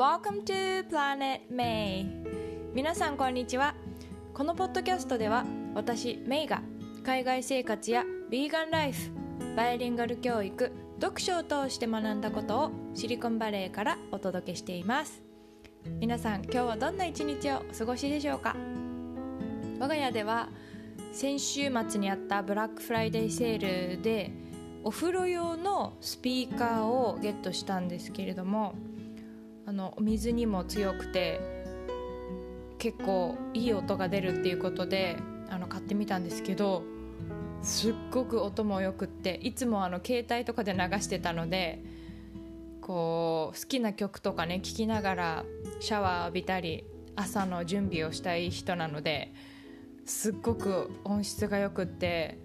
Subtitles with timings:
[0.00, 2.06] Welcome to Planet May.
[2.72, 3.74] 皆さんこんにちは。
[4.32, 5.44] このポッドキャストでは
[5.74, 6.62] 私メイが
[7.04, 9.10] 海外生活やビーガンライフ
[9.54, 10.72] バイリンガル教育
[11.02, 15.22] 読書を通して学んだことをシリコンバレーからお届けしています。
[15.98, 18.56] 皆さん今日はどんな一日をお過ごしでしょうか？
[19.78, 20.48] 我が家では
[21.12, 24.32] 先週末にあったブラックフライデーセールで
[24.82, 28.74] お風呂用のスピーカーをゲットしたんですけれども
[29.70, 31.38] あの水にも強くて
[32.78, 35.16] 結構いい音が出るっていうことで
[35.48, 36.82] あの買ってみたんですけど
[37.62, 41.84] すっごく音もよくっていつもあの携帯とかで流してたので
[42.80, 45.44] こう好きな曲とかね聴きながら
[45.78, 46.84] シャワー浴びたり
[47.14, 49.32] 朝の準備をしたい人なので
[50.04, 52.40] すっごく音質がよくって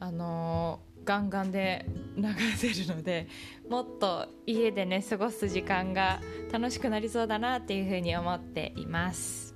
[0.00, 1.86] あのーガンガンで
[2.16, 2.24] 流
[2.56, 3.28] せるので
[3.68, 6.20] もっと家でね過ごす時間が
[6.52, 9.54] 楽しくなりそうだなっていうふうに思っています。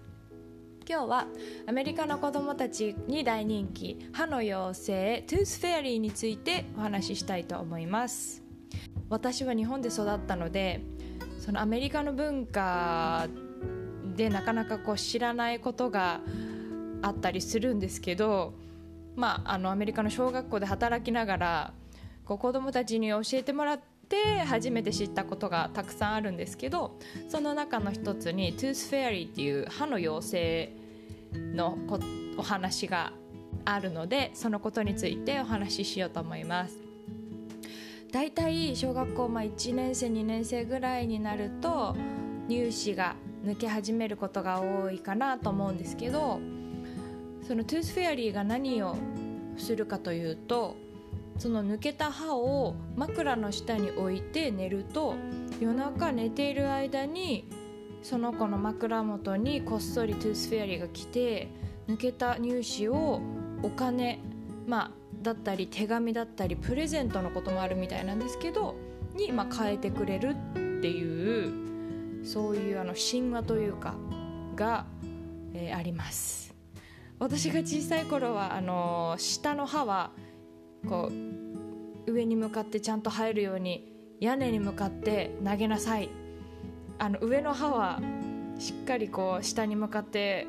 [0.88, 1.26] 今日は
[1.66, 8.42] アメリカの子どもたちに大人気歯の妖精 Tooth Fairy についてお話ししたいと思います。
[9.10, 10.80] 私は日本で育ったので
[11.38, 13.26] そのアメリカの文化
[14.16, 16.20] でなかなかこう知らないことが
[17.02, 18.54] あったりするんですけど
[19.18, 21.72] まあ、あのアメリカの小学校で働きながら
[22.24, 26.96] こう子どもたちに教えてもらって初めて知ったことがたくさんあるんですけど
[27.28, 30.70] その中の一つに Tooth Fairy っていう歯の妖
[31.32, 31.76] 精の
[32.36, 33.12] お話が
[33.64, 36.78] あるのでそのことについてお話ししようと思います。
[38.12, 41.94] だいたい小学校、まあ、1年生2年生ぐらいになると
[42.48, 46.40] 乳歯が抜け始めることが多いかなと思うんですけど
[47.48, 48.94] その Tooth Fairy が何を
[49.56, 50.76] するかというと
[51.38, 55.14] その抜けた歯を枕の下に置いて寝ると
[55.58, 57.48] 夜中寝ている間に
[58.02, 61.48] その子の枕元にこっそり Tooth Fairy が来て
[61.88, 63.22] 抜けた乳歯を
[63.62, 64.20] お金
[64.66, 64.90] まあ
[65.22, 68.74] だったり手紙だったりプレゼントのこともあるみたいなんですけど
[69.14, 73.94] に、まあ、変えてくれるっていうそういうあの神話というか
[74.54, 74.84] が、
[75.54, 76.57] えー、あります。
[77.18, 80.12] 私が小さい頃はあの下の歯は
[80.88, 86.08] こう上に向かってちゃんと生えるように屋根に向かって投げなさい
[86.98, 88.00] あの上の歯は
[88.58, 90.46] しっかりこう下に向かって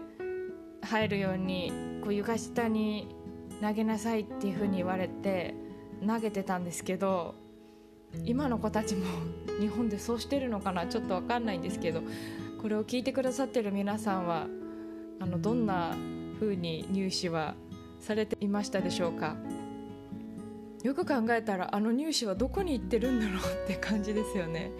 [0.83, 1.71] 生えるように
[2.03, 3.15] こう床下に
[3.61, 5.53] 投げなさいっていうふうに言われて
[6.05, 7.35] 投げてたんですけど
[8.25, 9.05] 今の子たちも
[9.59, 12.01] 日本でそうしてるのかなちょっと分かんないんですけど
[12.61, 14.47] これを聞いてくださってる皆さんは
[15.19, 15.95] あのどんな
[16.39, 17.55] 風に入試は
[17.99, 19.35] されていましたでしょうか？
[20.83, 24.71] よく考えたらあの入試はどこに行ってるんだろうって感じですよね。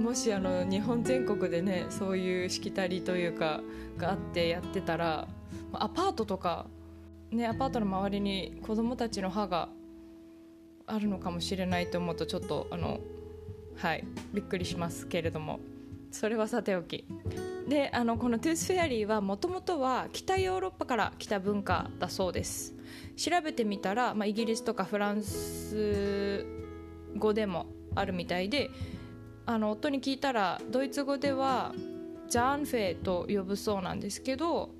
[0.00, 3.60] もしあの日本全国でねそういうしきたりというか
[3.98, 5.28] があってやってたら
[5.72, 6.66] アパートとか
[7.30, 9.68] ねアパートの周りに子供たちの歯が
[10.86, 13.00] あるのかもしれないと思うとちょっとあの
[13.76, 15.60] はいびっくりしますけれども。
[16.10, 17.04] それはさておき
[17.68, 22.74] であのこの Tooth Fairy はもともとは北ヨーロッパから来た文化だそうです。
[23.16, 26.46] 調べてみたら、まあ、イギリスとかフランス
[27.16, 28.70] 語でもあるみたいで
[29.44, 31.74] あの夫に聞いたらドイツ語では
[32.28, 34.70] Zahnfee と呼ぶそうなんですけど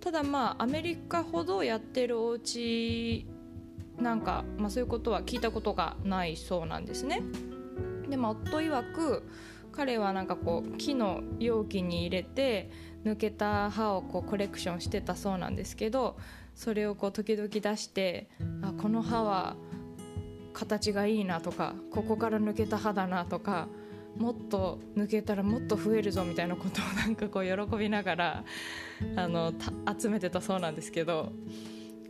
[0.00, 3.26] ただまあアメリカほどやってるお家
[3.98, 7.22] なんか、まあ、そういうことは聞いたことがないそうなんですね。
[8.08, 9.22] でも夫曰く
[9.74, 12.70] 彼はなんかこう木の容器に入れて
[13.04, 16.16] 抜けた歯をこうコレクションしてたそうなんですけど
[16.54, 18.28] それをこう時々出して
[18.62, 19.56] あこの歯は
[20.52, 23.66] 形がいいなとかここから抜けた歯だなとか
[24.16, 28.44] もっと抜けたらもっと増えるぞみたいなことをなんかこう喜びながら
[29.16, 29.52] あの
[30.00, 31.32] 集めてたそうなんですけど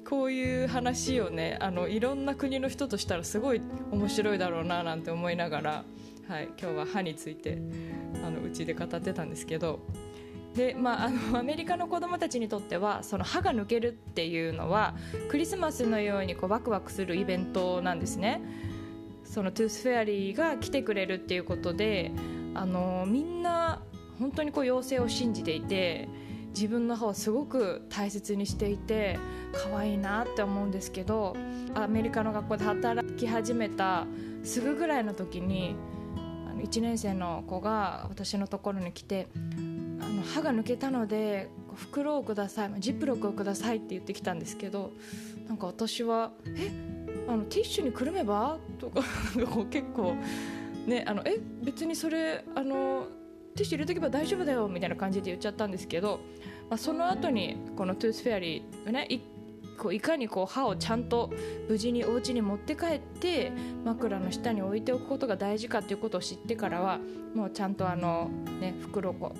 [0.06, 5.84] こういう話をねあのいろんな国の人としたらすごい面白いだろうななんて思いながら
[6.28, 7.58] はい、今日は歯について
[8.24, 9.80] あのうちで語ってたんですけど
[10.54, 14.94] で、まあ、あのアメリカの子どもたちにとってはその歯が抜けるっていうのは
[15.28, 18.40] クリスマスのようにこうワクワクするイベントなんですね。
[19.24, 22.12] その Tooth Fairy が来てくれるっていうことで
[22.54, 23.82] あのみんな
[24.20, 26.08] 本当にこう妖精を信じていて
[26.50, 29.18] 自分の歯をすごく大切にしていて
[29.52, 31.36] 可愛いなって思うんですけど
[31.74, 34.06] アメリカの学校で働き始めた
[34.44, 35.74] すぐぐらいの時に
[36.64, 39.28] 1年生の子が私のところに来て
[40.00, 44.92] あの歯が抜けたので袋をくださいジップロックをくださいって言ってきたんですけど
[45.48, 46.70] なんか私は「え
[47.28, 49.02] あのティッシュにくるめば?」とか
[49.70, 50.16] 結構
[50.86, 53.08] ねあのえ別にそれあの
[53.54, 56.20] ティッシュ入れとけば大丈夫だよみたいな感じで言っちゃったんですけど、
[56.68, 59.06] まあ、その後にこの Tooth Fairy ね
[59.78, 61.32] こういかにこう歯をちゃんと
[61.68, 63.52] 無事にお家に持って帰って
[63.84, 66.98] 枕の下に置いておくことが大事かっていうことを知ってからは
[67.34, 68.30] もうちゃんとあの、
[68.60, 69.34] ね、袋を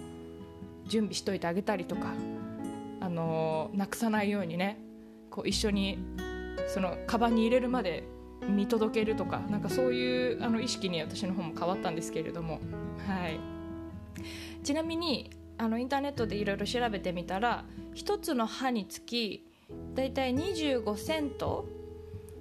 [0.87, 2.13] 準備しといてあげたりとか、
[3.01, 4.79] あのなくさないようにね
[5.31, 5.99] こう一緒に
[6.69, 8.05] そのカバンに入れるまで
[8.49, 12.61] 見届けるとかなんかそういうあの意識に私の方も変わったんですけれども、
[13.07, 13.39] はい、
[14.63, 17.65] ちなみにあのインターネットでいろいろ調べてみたら
[17.95, 19.47] 1つの歯につき
[19.95, 21.67] だいたい25セント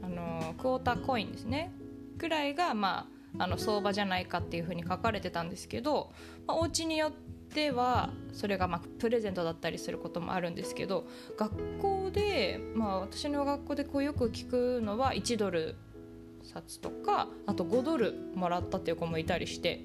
[0.02, 1.74] あのクォーターコインですね。
[2.18, 6.12] くらいが、まあ、あの相場じゃないかっていうふうに書かれてたんですけど、
[6.48, 11.06] まあ、お家によってはそれがまあプレゼントだったりすることもあるんですけど
[11.38, 15.76] 学校で、まあ、私の学校でこうよく聞くのは1ドル
[16.44, 19.82] 札とかあと5ドルもらったっていう子もいたりして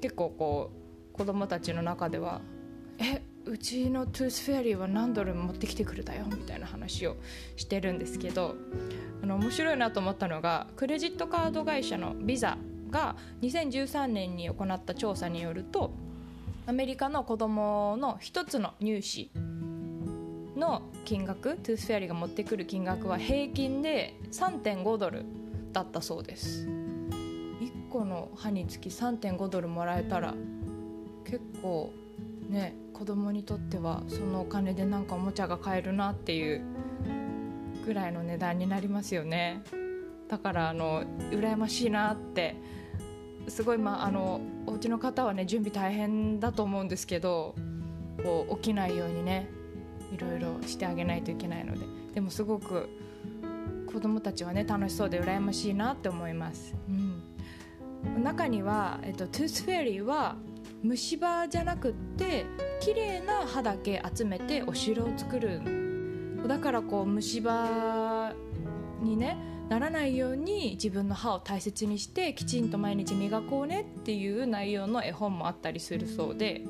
[0.00, 0.70] 結構こ
[1.12, 2.40] う子供たちの中では
[2.98, 7.16] 「えうちの Tooth Fairy は何ドル持ってきてくれたよ」みたいな話を
[7.56, 8.54] してるんですけど
[9.22, 12.58] あの面白いなと思ったのがクレジットカード会社のビザ
[12.90, 15.92] が2013年に行った調査によると
[16.66, 19.30] アメリカの子供の1つの乳歯
[20.56, 25.24] の金額 Tooth Fairy が持ってくる金額は平均で3.5ドル
[25.72, 26.66] だったそうです。
[26.66, 30.34] 1個の歯につき3.5ドルもらえたら
[31.24, 31.92] 結構
[32.48, 36.60] ね子供にとってはそのお金でなんかおもちゃが買えるなっていう
[37.86, 39.62] ぐらいの値段になりますよね。
[40.28, 42.56] だからあの羨ましいなって。
[43.48, 47.54] すごいまああのお家の方はね準備大変だと思うんですけど
[48.22, 49.48] こう起きないようにね
[50.12, 51.86] いろいろしてあげないといけないので。
[52.12, 52.90] でもすごく
[53.90, 56.92] 子供たちはね楽しそうで羨ましいなって思います、う
[58.20, 60.36] ん、中には、えっと、トゥースフェリーは
[60.82, 62.46] 虫歯じゃなくって
[62.80, 65.60] 綺麗な歯だけ集めてお城を作る。
[66.48, 68.32] だからこう虫歯
[69.02, 69.36] にね
[69.68, 76.62] ならないように自分の歯を大切にしてきちんと毎日磨こうねっていう内容の絵本もあったりするそうで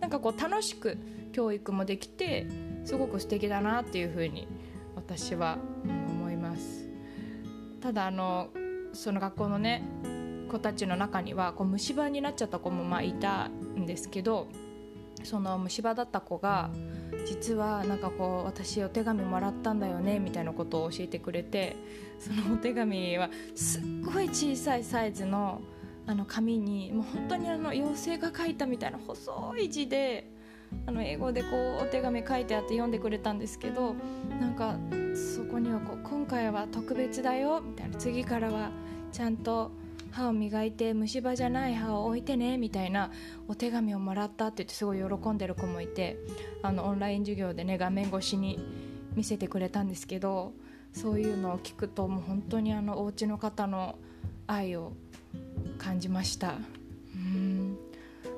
[0.00, 0.96] なんかこう楽しく
[1.32, 2.46] 教育もできて
[2.84, 4.46] すごく素敵だなっていうふうに
[4.94, 6.86] 私は思います。
[7.80, 8.50] ただあの
[8.92, 9.82] その学校のね
[10.56, 14.48] 子たちの中にはこう虫歯になっちゃった子もまあいたんですけど
[15.22, 16.70] その虫歯だった子が
[17.26, 21.76] 実はなんかこう私お手紙もらったんだよねみたいなことを教えてくれて
[22.18, 25.60] そのお手紙はすっごい小さいサイズの
[26.08, 30.30] あの紙にもう本当にあの妖精が書いたみたいな細い字で
[30.86, 31.48] あの英語でこ
[31.80, 33.96] うお手紙書いてあって読んでくれたんですけど
[34.40, 34.76] なんか
[35.34, 38.70] そこにはこう「今回は特別だよ」みたいな次からは
[39.10, 39.72] ちゃんと
[40.16, 43.10] 歯を磨いて虫歯じゃない歯を置いてねみたいな
[43.48, 46.16] お手紙をもらったって言ってすごい喜んでる子もいて
[46.62, 48.58] あのオンライン授業でね画面越しに
[49.14, 50.54] 見せてくれたんですけど
[50.94, 53.98] そういうのを聞くともう本当にあのお家の方の
[54.46, 54.94] 愛を
[55.76, 56.54] 感じました。
[57.14, 57.76] うん。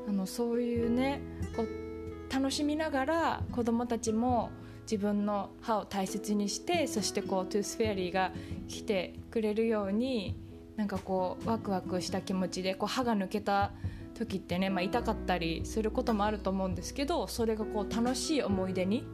[0.08, 1.20] あのそういうね
[1.56, 4.50] こう楽しみながら子どもたちも
[4.82, 8.32] 自分の歯を大切にしてそしてこう Tooth Fairy が
[8.68, 10.34] 来てくれるように
[10.78, 13.72] なんかこうワクワクした気持ちでこう歯が抜けた
[14.14, 19.04] 時ってね、まあ、痛かったりすることもあると思うんですけどそれがこう楽しい思い出に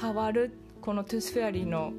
[0.00, 1.92] 変わるこの Tooth Fairy の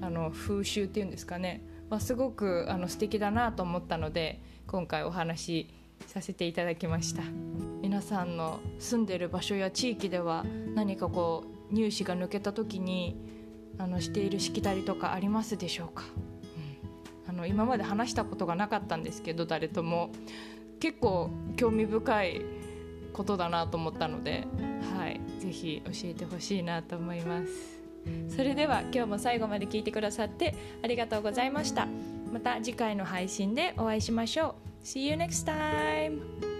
[0.00, 5.70] あの風習っていうんですかね、ま、すごくあの素敵だなと思ったので今回お話し
[6.06, 7.22] させていただきました。
[7.80, 13.16] 皆さんの住んでる場所や地域では何かこう乳歯が抜けた時に
[13.78, 16.04] あのしているしきたりとかありますでしょうか？
[17.44, 20.10] の今まで話したことがなかったんですけど誰とも。
[20.80, 22.42] 結構興味深い
[23.14, 24.46] ことだなと思ったので、
[24.98, 27.82] はい、ぜひ教えてほしいなと思います。
[28.28, 31.88] それでは今日も最後まで聞いてくださってありがとうございました。
[32.30, 34.84] また次回の配信でお会いしましょう。
[34.84, 36.53] See you next time!